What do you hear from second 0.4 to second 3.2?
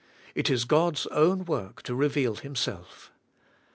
is God's own work to reveal Himself.